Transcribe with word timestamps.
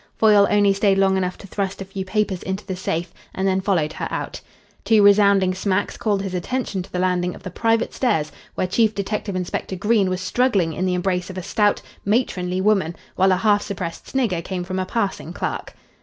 Foyle 0.17 0.47
only 0.49 0.73
stayed 0.73 0.97
long 0.97 1.15
enough 1.15 1.37
to 1.37 1.45
thrust 1.45 1.79
a 1.79 1.85
few 1.85 2.03
papers 2.03 2.41
into 2.41 2.65
the 2.65 2.75
safe, 2.75 3.13
and 3.35 3.47
then 3.47 3.61
followed 3.61 3.93
her 3.93 4.07
out. 4.09 4.41
Two 4.83 5.03
resounding 5.03 5.53
smacks 5.53 5.95
called 5.95 6.23
his 6.23 6.33
attention 6.33 6.81
to 6.81 6.91
the 6.91 6.97
landing 6.97 7.35
of 7.35 7.43
the 7.43 7.51
private 7.51 7.93
stairs, 7.93 8.31
where 8.55 8.65
Chief 8.65 8.95
Detective 8.95 9.35
Inspector 9.35 9.75
Green 9.75 10.09
was 10.09 10.19
struggling 10.19 10.73
in 10.73 10.87
the 10.87 10.95
embrace 10.95 11.29
of 11.29 11.37
a 11.37 11.43
stout, 11.43 11.83
matronly 12.03 12.59
woman, 12.61 12.95
while 13.15 13.31
a 13.31 13.37
half 13.37 13.61
suppressed 13.61 14.07
snigger 14.07 14.41
came 14.41 14.63
from 14.63 14.79
a 14.79 14.87
passing 14.87 15.33
clerk. 15.33 15.75